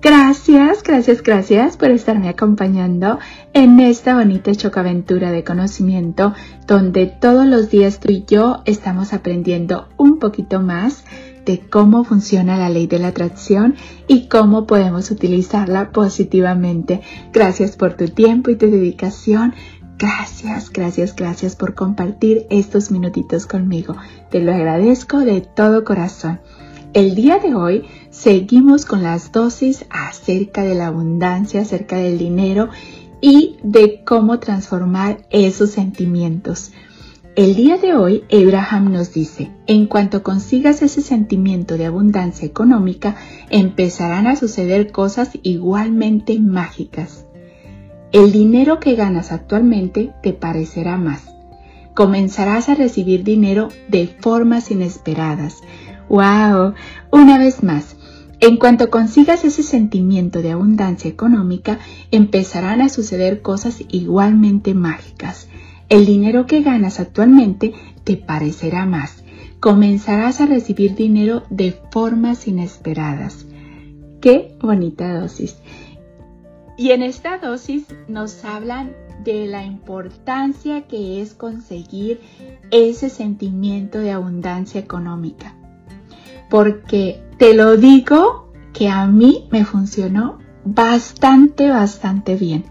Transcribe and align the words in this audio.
Gracias, 0.00 0.84
gracias, 0.84 1.24
gracias 1.24 1.76
por 1.76 1.90
estarme 1.90 2.28
acompañando 2.28 3.18
en 3.52 3.80
esta 3.80 4.14
bonita 4.14 4.54
chocaventura 4.54 5.32
de 5.32 5.42
conocimiento 5.42 6.34
donde 6.68 7.06
todos 7.06 7.44
los 7.46 7.68
días 7.68 7.98
tú 7.98 8.12
y 8.12 8.24
yo 8.24 8.62
estamos 8.64 9.12
aprendiendo 9.12 9.88
un 9.96 10.20
poquito 10.20 10.60
más 10.60 11.04
de 11.44 11.58
cómo 11.58 12.04
funciona 12.04 12.56
la 12.56 12.68
ley 12.68 12.86
de 12.86 13.00
la 13.00 13.08
atracción 13.08 13.74
y 14.06 14.28
cómo 14.28 14.68
podemos 14.68 15.10
utilizarla 15.10 15.90
positivamente. 15.90 17.00
Gracias 17.32 17.76
por 17.76 17.94
tu 17.94 18.06
tiempo 18.06 18.50
y 18.50 18.56
tu 18.56 18.70
dedicación. 18.70 19.54
Gracias, 19.98 20.70
gracias, 20.70 21.16
gracias 21.16 21.56
por 21.56 21.74
compartir 21.74 22.46
estos 22.50 22.92
minutitos 22.92 23.46
conmigo. 23.46 23.96
Te 24.30 24.40
lo 24.40 24.54
agradezco 24.54 25.18
de 25.18 25.40
todo 25.40 25.82
corazón. 25.82 26.38
El 26.94 27.14
día 27.14 27.38
de 27.38 27.54
hoy 27.54 27.84
seguimos 28.10 28.84
con 28.84 29.02
las 29.02 29.32
dosis 29.32 29.84
acerca 29.90 30.62
de 30.62 30.74
la 30.74 30.88
abundancia, 30.88 31.62
acerca 31.62 31.96
del 31.96 32.18
dinero 32.18 32.68
y 33.20 33.56
de 33.62 34.02
cómo 34.04 34.38
transformar 34.38 35.26
esos 35.30 35.70
sentimientos. 35.70 36.72
El 37.36 37.54
día 37.54 37.76
de 37.78 37.94
hoy, 37.94 38.24
Abraham 38.32 38.92
nos 38.92 39.12
dice, 39.12 39.52
en 39.68 39.86
cuanto 39.86 40.24
consigas 40.24 40.82
ese 40.82 41.02
sentimiento 41.02 41.76
de 41.76 41.86
abundancia 41.86 42.46
económica, 42.46 43.14
empezarán 43.48 44.26
a 44.26 44.34
suceder 44.34 44.90
cosas 44.90 45.30
igualmente 45.44 46.40
mágicas. 46.40 47.26
El 48.10 48.32
dinero 48.32 48.80
que 48.80 48.96
ganas 48.96 49.30
actualmente 49.30 50.12
te 50.22 50.32
parecerá 50.32 50.96
más. 50.96 51.22
Comenzarás 51.94 52.68
a 52.68 52.74
recibir 52.74 53.22
dinero 53.22 53.68
de 53.88 54.06
formas 54.06 54.72
inesperadas. 54.72 55.58
¡Wow! 56.08 56.74
Una 57.12 57.38
vez 57.38 57.62
más, 57.62 57.94
en 58.40 58.56
cuanto 58.56 58.90
consigas 58.90 59.44
ese 59.44 59.62
sentimiento 59.62 60.42
de 60.42 60.52
abundancia 60.52 61.10
económica, 61.10 61.80
empezarán 62.12 62.80
a 62.80 62.88
suceder 62.88 63.42
cosas 63.42 63.82
igualmente 63.90 64.74
mágicas. 64.74 65.48
El 65.88 66.06
dinero 66.06 66.46
que 66.46 66.62
ganas 66.62 67.00
actualmente 67.00 67.74
te 68.04 68.16
parecerá 68.16 68.86
más. 68.86 69.24
Comenzarás 69.58 70.40
a 70.40 70.46
recibir 70.46 70.94
dinero 70.94 71.42
de 71.50 71.72
formas 71.90 72.46
inesperadas. 72.46 73.46
Qué 74.20 74.56
bonita 74.60 75.18
dosis. 75.18 75.56
Y 76.76 76.92
en 76.92 77.02
esta 77.02 77.38
dosis 77.38 77.86
nos 78.06 78.44
hablan 78.44 78.92
de 79.24 79.46
la 79.46 79.64
importancia 79.64 80.82
que 80.82 81.20
es 81.20 81.34
conseguir 81.34 82.20
ese 82.70 83.08
sentimiento 83.08 83.98
de 83.98 84.12
abundancia 84.12 84.80
económica. 84.80 85.56
Porque 86.48 87.20
te 87.38 87.54
lo 87.54 87.76
digo 87.76 88.52
que 88.72 88.88
a 88.88 89.06
mí 89.06 89.48
me 89.50 89.64
funcionó 89.64 90.38
bastante, 90.64 91.70
bastante 91.70 92.36
bien 92.36 92.64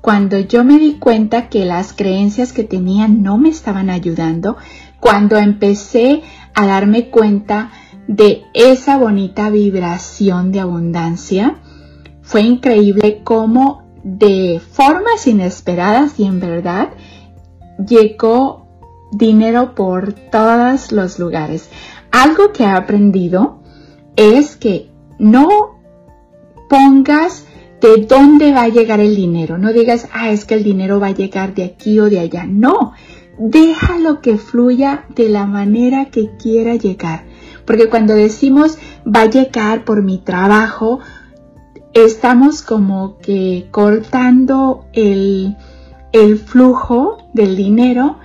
cuando 0.00 0.38
yo 0.38 0.64
me 0.64 0.78
di 0.78 0.94
cuenta 0.94 1.48
que 1.48 1.64
las 1.64 1.92
creencias 1.92 2.52
que 2.52 2.64
tenía 2.64 3.06
no 3.06 3.36
me 3.36 3.50
estaban 3.50 3.90
ayudando, 3.90 4.56
cuando 4.98 5.36
empecé 5.36 6.22
a 6.54 6.66
darme 6.66 7.10
cuenta 7.10 7.70
de 8.06 8.44
esa 8.54 8.96
bonita 8.96 9.50
vibración 9.50 10.52
de 10.52 10.60
abundancia, 10.60 11.56
fue 12.22 12.42
increíble 12.42 13.20
cómo 13.24 13.82
de 14.02 14.60
formas 14.72 15.26
inesperadas 15.26 16.18
y 16.18 16.24
en 16.24 16.40
verdad 16.40 16.88
llegó 17.86 18.66
dinero 19.12 19.74
por 19.74 20.14
todos 20.14 20.92
los 20.92 21.18
lugares. 21.18 21.68
Algo 22.10 22.52
que 22.52 22.62
he 22.62 22.66
aprendido 22.66 23.59
es 24.20 24.56
que 24.56 24.90
no 25.18 25.78
pongas 26.68 27.46
de 27.80 28.04
dónde 28.06 28.52
va 28.52 28.64
a 28.64 28.68
llegar 28.68 29.00
el 29.00 29.16
dinero. 29.16 29.56
No 29.56 29.72
digas, 29.72 30.08
ah, 30.12 30.30
es 30.30 30.44
que 30.44 30.54
el 30.54 30.62
dinero 30.62 31.00
va 31.00 31.08
a 31.08 31.14
llegar 31.14 31.54
de 31.54 31.64
aquí 31.64 31.98
o 31.98 32.10
de 32.10 32.20
allá. 32.20 32.44
No, 32.46 32.92
déjalo 33.38 34.20
que 34.20 34.36
fluya 34.36 35.06
de 35.14 35.30
la 35.30 35.46
manera 35.46 36.10
que 36.10 36.36
quiera 36.36 36.74
llegar. 36.76 37.24
Porque 37.64 37.88
cuando 37.88 38.14
decimos 38.14 38.76
va 39.06 39.22
a 39.22 39.30
llegar 39.30 39.84
por 39.86 40.02
mi 40.02 40.18
trabajo, 40.18 41.00
estamos 41.94 42.60
como 42.60 43.16
que 43.18 43.68
cortando 43.70 44.84
el, 44.92 45.56
el 46.12 46.38
flujo 46.38 47.30
del 47.32 47.56
dinero 47.56 48.19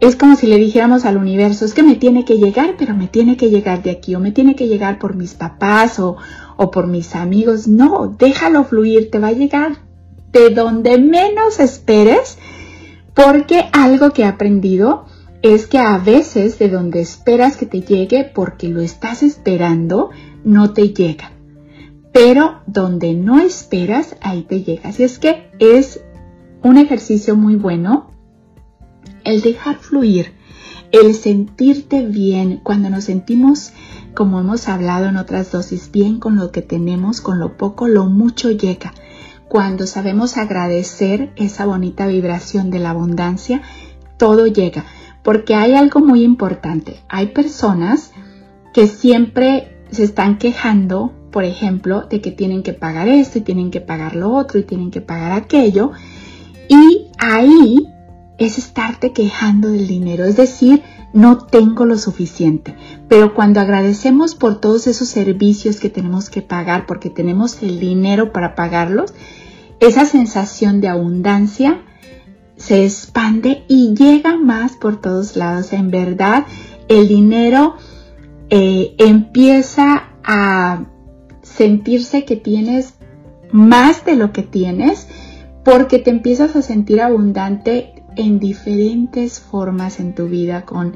es 0.00 0.16
como 0.16 0.34
si 0.34 0.46
le 0.46 0.56
dijéramos 0.56 1.04
al 1.04 1.18
universo, 1.18 1.66
es 1.66 1.74
que 1.74 1.82
me 1.82 1.94
tiene 1.94 2.24
que 2.24 2.38
llegar, 2.38 2.74
pero 2.78 2.94
me 2.94 3.06
tiene 3.06 3.36
que 3.36 3.50
llegar 3.50 3.82
de 3.82 3.90
aquí, 3.90 4.14
o 4.14 4.20
me 4.20 4.32
tiene 4.32 4.56
que 4.56 4.66
llegar 4.66 4.98
por 4.98 5.14
mis 5.14 5.34
papás 5.34 5.98
o, 5.98 6.16
o 6.56 6.70
por 6.70 6.86
mis 6.86 7.14
amigos. 7.14 7.68
No, 7.68 8.14
déjalo 8.18 8.64
fluir, 8.64 9.10
te 9.10 9.18
va 9.18 9.28
a 9.28 9.32
llegar 9.32 9.76
de 10.32 10.50
donde 10.50 10.96
menos 10.98 11.60
esperes, 11.60 12.38
porque 13.12 13.66
algo 13.72 14.10
que 14.10 14.22
he 14.22 14.24
aprendido 14.24 15.04
es 15.42 15.66
que 15.66 15.78
a 15.78 15.98
veces 15.98 16.58
de 16.58 16.70
donde 16.70 17.00
esperas 17.00 17.58
que 17.58 17.66
te 17.66 17.82
llegue, 17.82 18.24
porque 18.24 18.68
lo 18.68 18.80
estás 18.80 19.22
esperando, 19.22 20.10
no 20.44 20.72
te 20.72 20.94
llega. 20.94 21.32
Pero 22.12 22.60
donde 22.66 23.12
no 23.14 23.38
esperas, 23.38 24.16
ahí 24.22 24.42
te 24.42 24.62
llega. 24.62 24.88
Así 24.88 25.02
es 25.02 25.18
que 25.18 25.50
es 25.58 26.00
un 26.62 26.78
ejercicio 26.78 27.36
muy 27.36 27.56
bueno 27.56 28.10
el 29.24 29.40
dejar 29.42 29.76
fluir, 29.76 30.32
el 30.92 31.14
sentirte 31.14 32.04
bien, 32.06 32.60
cuando 32.62 32.90
nos 32.90 33.04
sentimos, 33.04 33.72
como 34.14 34.40
hemos 34.40 34.68
hablado 34.68 35.06
en 35.06 35.16
otras 35.16 35.52
dosis, 35.52 35.90
bien 35.92 36.18
con 36.18 36.36
lo 36.36 36.50
que 36.50 36.62
tenemos, 36.62 37.20
con 37.20 37.38
lo 37.38 37.56
poco, 37.56 37.86
lo 37.86 38.06
mucho 38.06 38.50
llega. 38.50 38.92
Cuando 39.48 39.86
sabemos 39.86 40.36
agradecer 40.36 41.32
esa 41.36 41.66
bonita 41.66 42.06
vibración 42.06 42.70
de 42.70 42.78
la 42.78 42.90
abundancia, 42.90 43.62
todo 44.16 44.46
llega. 44.46 44.84
Porque 45.22 45.54
hay 45.54 45.74
algo 45.74 46.00
muy 46.00 46.22
importante. 46.22 47.00
Hay 47.08 47.28
personas 47.28 48.12
que 48.72 48.86
siempre 48.86 49.76
se 49.90 50.04
están 50.04 50.38
quejando, 50.38 51.12
por 51.30 51.44
ejemplo, 51.44 52.02
de 52.02 52.20
que 52.20 52.30
tienen 52.30 52.62
que 52.62 52.72
pagar 52.72 53.08
esto 53.08 53.38
y 53.38 53.42
tienen 53.42 53.70
que 53.70 53.80
pagar 53.80 54.16
lo 54.16 54.32
otro 54.32 54.58
y 54.58 54.62
tienen 54.62 54.90
que 54.90 55.00
pagar 55.00 55.32
aquello. 55.32 55.92
Y 56.68 57.08
ahí 57.18 57.88
es 58.40 58.56
estarte 58.56 59.12
quejando 59.12 59.68
del 59.68 59.86
dinero, 59.86 60.24
es 60.24 60.36
decir, 60.36 60.82
no 61.12 61.38
tengo 61.38 61.84
lo 61.84 61.98
suficiente. 61.98 62.74
Pero 63.06 63.34
cuando 63.34 63.60
agradecemos 63.60 64.34
por 64.34 64.60
todos 64.60 64.86
esos 64.86 65.08
servicios 65.08 65.78
que 65.78 65.90
tenemos 65.90 66.30
que 66.30 66.40
pagar, 66.40 66.86
porque 66.86 67.10
tenemos 67.10 67.62
el 67.62 67.78
dinero 67.78 68.32
para 68.32 68.54
pagarlos, 68.54 69.12
esa 69.78 70.06
sensación 70.06 70.80
de 70.80 70.88
abundancia 70.88 71.82
se 72.56 72.84
expande 72.84 73.64
y 73.68 73.94
llega 73.94 74.36
más 74.36 74.72
por 74.72 75.00
todos 75.00 75.36
lados. 75.36 75.74
En 75.74 75.90
verdad, 75.90 76.46
el 76.88 77.08
dinero 77.08 77.76
eh, 78.48 78.94
empieza 78.98 80.08
a 80.24 80.86
sentirse 81.42 82.24
que 82.24 82.36
tienes 82.36 82.94
más 83.52 84.04
de 84.06 84.16
lo 84.16 84.32
que 84.32 84.42
tienes 84.42 85.08
porque 85.62 85.98
te 85.98 86.10
empiezas 86.10 86.56
a 86.56 86.62
sentir 86.62 87.02
abundante 87.02 87.99
en 88.20 88.38
diferentes 88.38 89.40
formas 89.40 90.00
en 90.00 90.14
tu 90.14 90.28
vida 90.28 90.64
con 90.64 90.94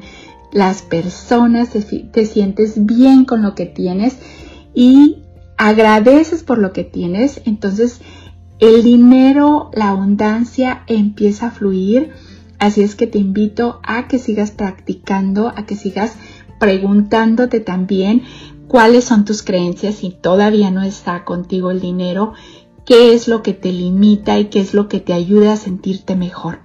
las 0.51 0.81
personas, 0.81 1.69
te, 1.69 2.25
sientes 2.25 2.85
bien 2.85 3.25
con 3.25 3.41
lo 3.41 3.55
que 3.55 3.65
tienes 3.65 4.17
y 4.73 5.17
agradeces 5.57 6.43
por 6.43 6.59
lo 6.59 6.71
que 6.71 6.83
tienes, 6.83 7.41
entonces 7.45 7.99
el 8.59 8.83
dinero, 8.83 9.69
la 9.73 9.89
abundancia 9.89 10.83
empieza 10.87 11.47
a 11.47 11.51
fluir. 11.51 12.11
Así 12.57 12.81
es 12.81 12.95
que 12.95 13.05
te 13.05 13.17
invito 13.17 13.81
a 13.83 14.07
que 14.07 14.17
sigas 14.17 14.51
practicando, 14.51 15.49
a 15.49 15.65
que 15.65 15.75
sigas 15.75 16.13
preguntándote 16.57 17.59
también 17.59 18.23
cuáles 18.69 19.03
son 19.03 19.25
tus 19.25 19.43
creencias 19.43 19.95
si 19.95 20.11
todavía 20.11 20.71
no 20.71 20.83
está 20.83 21.25
contigo 21.25 21.69
el 21.69 21.81
dinero, 21.81 22.33
qué 22.85 23.13
es 23.13 23.27
lo 23.27 23.43
que 23.43 23.53
te 23.53 23.73
limita 23.73 24.39
y 24.39 24.45
qué 24.45 24.61
es 24.61 24.73
lo 24.73 24.87
que 24.87 25.01
te 25.01 25.11
ayuda 25.11 25.53
a 25.53 25.57
sentirte 25.57 26.15
mejor. 26.15 26.59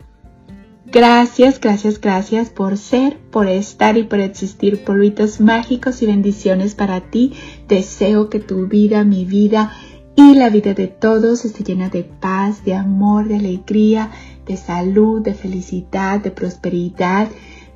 Gracias, 0.92 1.60
gracias, 1.60 2.00
gracias 2.00 2.50
por 2.50 2.76
ser, 2.76 3.16
por 3.30 3.46
estar 3.46 3.96
y 3.96 4.02
por 4.02 4.18
existir. 4.18 4.82
Polvitos 4.82 5.40
mágicos 5.40 6.02
y 6.02 6.06
bendiciones 6.06 6.74
para 6.74 7.00
ti. 7.00 7.32
Deseo 7.68 8.28
que 8.28 8.40
tu 8.40 8.66
vida, 8.66 9.04
mi 9.04 9.24
vida 9.24 9.70
y 10.16 10.34
la 10.34 10.50
vida 10.50 10.74
de 10.74 10.88
todos 10.88 11.44
esté 11.44 11.62
llena 11.62 11.90
de 11.90 12.02
paz, 12.02 12.64
de 12.64 12.74
amor, 12.74 13.28
de 13.28 13.36
alegría, 13.36 14.10
de 14.46 14.56
salud, 14.56 15.22
de 15.22 15.34
felicidad, 15.34 16.18
de 16.18 16.32
prosperidad, 16.32 17.28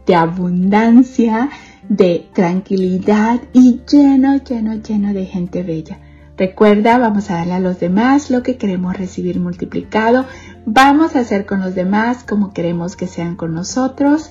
de 0.07 0.15
abundancia, 0.17 1.51
de 1.89 2.27
tranquilidad 2.33 3.43
y 3.53 3.81
lleno, 3.89 4.43
lleno, 4.43 4.75
lleno 4.75 5.15
de 5.15 5.27
gente 5.27 5.63
bella. 5.63 6.01
Recuerda, 6.37 6.99
vamos 6.99 7.31
a 7.31 7.37
darle 7.37 7.53
a 7.53 7.61
los 7.61 7.79
demás 7.79 8.29
lo 8.29 8.43
que 8.43 8.57
queremos 8.57 8.97
recibir 8.97 9.39
multiplicado. 9.39 10.27
Vamos 10.67 11.15
a 11.15 11.21
hacer 11.21 11.47
con 11.47 11.61
los 11.61 11.75
demás 11.75 12.25
como 12.25 12.53
queremos 12.53 12.97
que 12.97 13.07
sean 13.07 13.37
con 13.37 13.55
nosotros. 13.55 14.31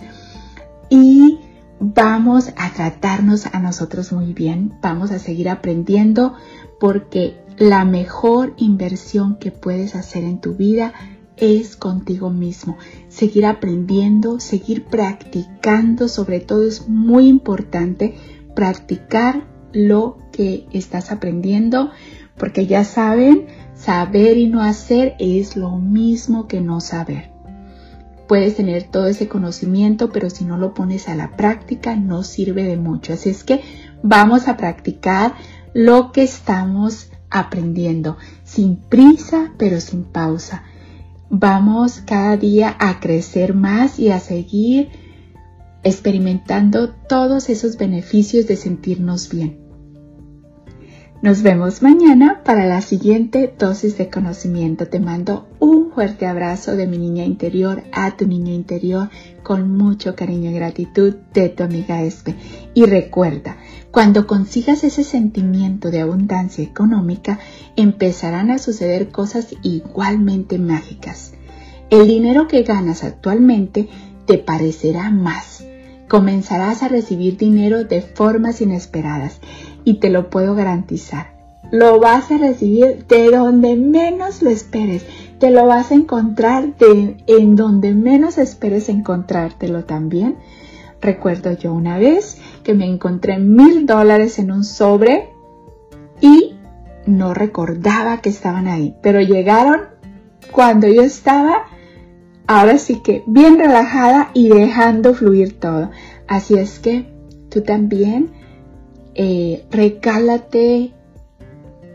Y 0.90 1.40
vamos 1.80 2.50
a 2.58 2.72
tratarnos 2.72 3.48
a 3.48 3.60
nosotros 3.60 4.12
muy 4.12 4.34
bien. 4.34 4.74
Vamos 4.82 5.12
a 5.12 5.20
seguir 5.20 5.50
aprendiendo 5.50 6.34
porque 6.80 7.40
la 7.58 7.86
mejor 7.86 8.54
inversión 8.58 9.38
que 9.38 9.52
puedes 9.52 9.96
hacer 9.96 10.24
en 10.24 10.42
tu 10.42 10.56
vida 10.56 10.94
es 11.38 11.76
contigo 11.76 12.30
mismo. 12.30 12.78
Seguir 13.10 13.46
aprendiendo, 13.46 14.40
seguir 14.40 14.86
practicando, 14.86 16.08
sobre 16.08 16.40
todo 16.40 16.68
es 16.68 16.88
muy 16.88 17.28
importante 17.28 18.16
practicar 18.56 19.48
lo 19.72 20.18
que 20.32 20.68
estás 20.72 21.12
aprendiendo, 21.12 21.92
porque 22.38 22.66
ya 22.68 22.84
saben, 22.84 23.48
saber 23.76 24.38
y 24.38 24.48
no 24.48 24.62
hacer 24.62 25.16
es 25.20 25.56
lo 25.56 25.78
mismo 25.78 26.48
que 26.48 26.62
no 26.62 26.82
saber. 26.82 27.32
Puedes 28.28 28.56
tener 28.56 28.84
todo 28.84 29.08
ese 29.08 29.28
conocimiento, 29.28 30.10
pero 30.12 30.30
si 30.30 30.46
no 30.46 30.58
lo 30.58 30.74
pones 30.74 31.10
a 31.10 31.16
la 31.16 31.36
práctica 31.36 31.96
no 31.96 32.24
sirve 32.24 32.64
de 32.64 32.78
mucho. 32.78 33.14
Así 33.14 33.30
es 33.30 33.44
que 33.44 33.62
vamos 34.02 34.48
a 34.48 34.58
practicar 34.58 35.34
lo 35.74 36.12
que 36.12 36.24
estamos 36.24 37.12
aprendiendo, 37.30 38.18
sin 38.44 38.78
prisa, 38.78 39.52
pero 39.58 39.82
sin 39.82 40.04
pausa. 40.04 40.64
Vamos 41.30 42.02
cada 42.06 42.38
día 42.38 42.76
a 42.80 43.00
crecer 43.00 43.54
más 43.54 44.00
y 44.00 44.10
a 44.10 44.20
seguir 44.20 44.90
experimentando 45.84 46.92
todos 46.92 47.50
esos 47.50 47.78
beneficios 47.78 48.48
de 48.48 48.56
sentirnos 48.56 49.30
bien. 49.30 49.60
Nos 51.24 51.42
vemos 51.42 51.82
mañana 51.82 52.42
para 52.44 52.66
la 52.66 52.82
siguiente 52.82 53.56
dosis 53.58 53.98
de 53.98 54.10
conocimiento. 54.10 54.90
Te 54.90 55.00
mando 55.00 55.48
un 55.58 55.90
fuerte 55.90 56.26
abrazo 56.26 56.76
de 56.76 56.86
mi 56.86 56.98
niña 56.98 57.24
interior 57.24 57.82
a 57.94 58.18
tu 58.18 58.28
niño 58.28 58.52
interior 58.54 59.10
con 59.42 59.72
mucho 59.72 60.18
cariño 60.18 60.52
y 60.52 60.54
gratitud 60.56 61.16
de 61.34 61.48
tu 61.48 61.64
amiga 61.64 62.02
Espe. 62.02 62.36
Y 62.74 62.84
recuerda, 62.88 63.56
cuando 63.90 64.28
consigas 64.28 64.84
ese 64.84 65.06
sentimiento 65.06 65.92
de 65.92 66.02
abundancia 66.02 66.62
económica, 66.62 67.40
empezarán 67.78 68.52
a 68.52 68.58
suceder 68.58 69.08
cosas 69.08 69.56
igualmente 69.62 70.60
mágicas. 70.60 71.32
El 71.90 72.06
dinero 72.06 72.50
que 72.50 72.64
ganas 72.64 73.06
actualmente 73.06 73.88
te 74.26 74.40
parecerá 74.40 75.10
más. 75.10 75.64
Comenzarás 76.10 76.84
a 76.84 76.90
recibir 76.90 77.38
dinero 77.38 77.86
de 77.86 78.02
formas 78.02 78.60
inesperadas 78.60 79.40
y 79.84 79.96
te 79.96 80.10
lo 80.10 80.30
puedo 80.30 80.56
garantizar. 80.56 81.34
Lo 81.72 82.00
vas 82.00 82.30
a 82.32 82.38
recibir 82.38 83.06
de 83.08 83.32
donde 83.32 83.76
menos 83.76 84.42
lo 84.42 84.50
esperes. 84.50 85.06
Te 85.40 85.50
lo 85.50 85.66
vas 85.66 85.92
a 85.92 85.96
encontrar 85.96 86.78
de, 86.78 87.18
en 87.28 87.56
donde 87.56 87.94
menos 87.94 88.38
esperes 88.38 88.90
encontrártelo 88.90 89.84
también. 89.86 90.38
Recuerdo 91.02 91.52
yo 91.52 91.74
una 91.74 91.98
vez 91.98 92.38
que 92.64 92.74
me 92.74 92.86
encontré 92.86 93.38
mil 93.40 93.86
dólares 93.86 94.40
en 94.40 94.52
un 94.52 94.64
sobre 94.64 95.30
y 96.22 96.56
no 97.06 97.34
recordaba 97.34 98.22
que 98.22 98.30
estaban 98.30 98.68
ahí, 98.68 98.96
pero 99.02 99.20
llegaron 99.20 99.82
cuando 100.52 100.88
yo 100.88 101.02
estaba, 101.02 101.66
ahora 102.48 102.78
sí 102.78 103.02
que 103.02 103.24
bien 103.26 103.58
relajada 103.58 104.30
y 104.34 104.50
dejando 104.50 105.14
fluir 105.14 105.60
todo. 105.60 105.92
Así 106.28 106.54
es 106.54 106.80
que 106.80 107.06
tú 107.50 107.62
también 107.62 108.32
eh, 109.16 109.66
recálate 109.70 110.92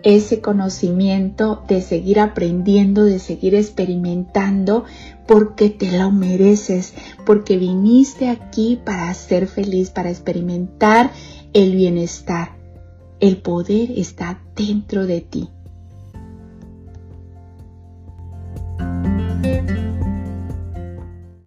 ese 0.03 0.41
conocimiento 0.41 1.63
de 1.69 1.83
seguir 1.83 2.21
aprendiendo, 2.21 3.05
de 3.05 3.19
seguir 3.19 3.55
experimentando, 3.55 4.85
porque 5.27 5.71
te 5.71 5.99
lo 5.99 6.11
mereces, 6.11 6.95
porque 7.27 7.59
viniste 7.59 8.29
aquí 8.29 8.81
para 8.83 9.13
ser 9.15 9.47
feliz, 9.47 9.91
para 9.91 10.11
experimentar 10.11 11.11
el 11.53 11.75
bienestar. 11.75 12.57
El 13.21 13.39
poder 13.39 13.91
está 13.97 14.41
dentro 14.55 15.07
de 15.07 15.21
ti. 15.21 15.51